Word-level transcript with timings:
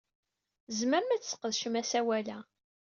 Tzemrem 0.67 1.09
ad 1.15 1.21
tesqedcem 1.21 1.75
asawal-a. 1.81 2.39